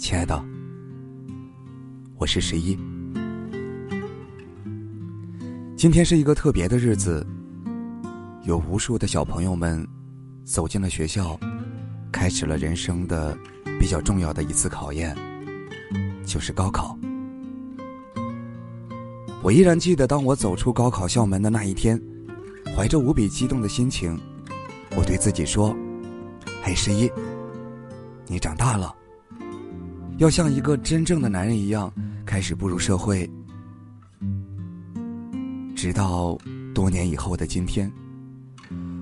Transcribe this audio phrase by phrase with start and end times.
[0.00, 0.42] 亲爱的
[2.16, 2.74] 我是十一。
[5.76, 7.24] 今天是一个特别的日子，
[8.44, 9.86] 有无数的小朋友们
[10.42, 11.38] 走进了学校，
[12.10, 13.36] 开始了人生的
[13.78, 15.14] 比较重要的一次考验，
[16.24, 16.98] 就是高考。
[19.42, 22.00] 我依然记得，当我走出高考校门的那一天，
[22.74, 24.18] 怀着无比激动的心情，
[24.96, 25.76] 我对自己说
[26.64, 27.10] ：“嘿，十一，
[28.26, 28.96] 你长大了。”
[30.20, 31.90] 要像一个真正的男人一样，
[32.26, 33.28] 开始步入社会。
[35.74, 36.36] 直到
[36.74, 37.90] 多年以后的今天，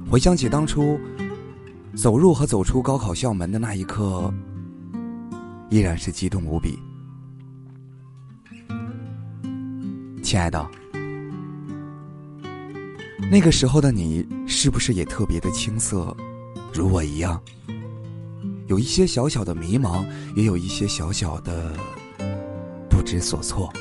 [0.09, 0.97] 回想起当初
[1.97, 4.33] 走入和走出高考校门的那一刻，
[5.71, 6.79] 依然是激动无比。
[10.23, 10.71] 亲爱的，
[13.29, 16.17] 那个时候的你，是不是也特别的青涩，
[16.73, 17.43] 如我一样？
[18.69, 20.05] 有一些小小的迷茫，
[20.37, 21.73] 也有一些小小的
[22.91, 23.73] 不知所措。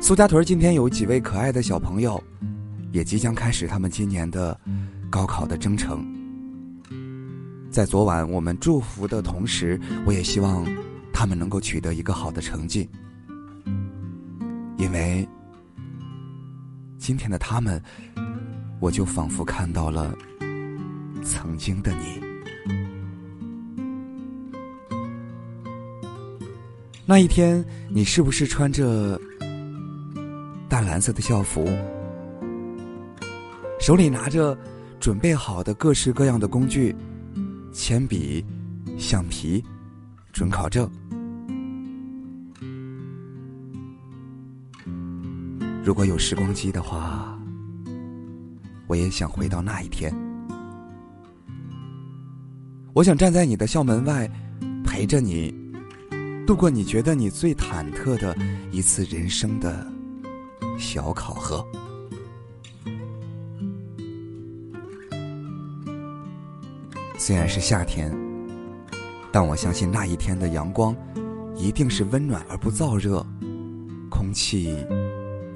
[0.00, 2.22] 苏家屯今天有几位可爱的小朋友，
[2.90, 4.58] 也即将开始他们今年的
[5.08, 6.04] 高考的征程。
[7.70, 10.66] 在昨晚我们祝福的同时，我也希望
[11.12, 12.90] 他们能够取得一个好的成绩，
[14.78, 15.26] 因为
[16.98, 17.80] 今天的他们，
[18.80, 20.12] 我就仿佛看到了。
[21.24, 22.20] 曾经的你，
[27.06, 29.18] 那一天，你是不是穿着
[30.68, 31.66] 淡蓝色的校服，
[33.80, 34.56] 手里拿着
[35.00, 36.94] 准备好的各式各样的工具，
[37.72, 38.44] 铅笔、
[38.98, 39.64] 橡皮、
[40.30, 40.88] 准考证？
[45.82, 47.38] 如果有时光机的话，
[48.86, 50.14] 我也想回到那一天。
[52.94, 54.30] 我想站在你的校门外，
[54.84, 55.52] 陪着你
[56.46, 58.36] 度过你觉得你最忐忑的
[58.70, 59.84] 一次人生的
[60.78, 61.66] 小考核。
[67.18, 68.16] 虽然是夏天，
[69.32, 70.94] 但我相信那一天的阳光
[71.56, 73.26] 一定是温暖而不燥热，
[74.08, 74.72] 空气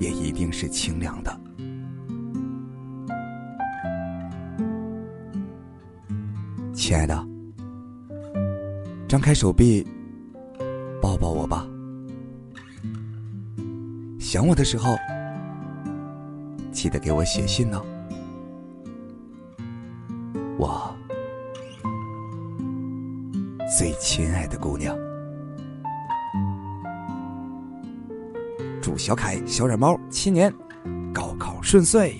[0.00, 1.40] 也一定是清凉的。
[6.78, 7.26] 亲爱的，
[9.08, 9.84] 张开手臂，
[11.02, 11.66] 抱抱我吧。
[14.20, 14.94] 想我的时候，
[16.70, 17.82] 记得给我写信呢。
[20.56, 20.94] 我
[23.76, 24.96] 最亲爱的姑娘，
[28.80, 30.54] 祝小凯、小软猫七年
[31.12, 32.16] 高考顺遂。